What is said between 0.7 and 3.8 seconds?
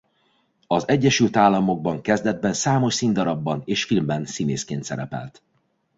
Egyesült Államokban kezdetben számos színdarabban